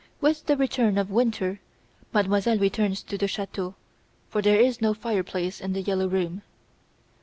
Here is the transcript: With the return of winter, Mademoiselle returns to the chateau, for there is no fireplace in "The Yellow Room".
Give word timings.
With 0.19 0.47
the 0.47 0.57
return 0.57 0.97
of 0.97 1.11
winter, 1.11 1.59
Mademoiselle 2.11 2.57
returns 2.57 3.03
to 3.03 3.19
the 3.19 3.27
chateau, 3.27 3.75
for 4.31 4.41
there 4.41 4.59
is 4.59 4.81
no 4.81 4.95
fireplace 4.95 5.61
in 5.61 5.73
"The 5.73 5.81
Yellow 5.81 6.07
Room". 6.07 6.41